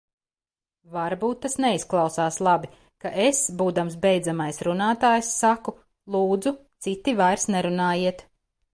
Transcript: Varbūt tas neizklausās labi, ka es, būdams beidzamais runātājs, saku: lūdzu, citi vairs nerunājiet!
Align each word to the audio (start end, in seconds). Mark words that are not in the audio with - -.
Varbūt 0.93 1.37
tas 1.43 1.55
neizklausās 1.65 2.39
labi, 2.47 2.71
ka 3.05 3.13
es, 3.27 3.43
būdams 3.61 3.99
beidzamais 4.07 4.65
runātājs, 4.71 5.33
saku: 5.45 5.79
lūdzu, 6.17 6.59
citi 6.89 7.19
vairs 7.25 7.51
nerunājiet! 7.59 8.31